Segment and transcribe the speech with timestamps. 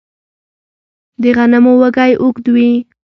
[1.21, 2.71] د غنمو وږی اوږد وي.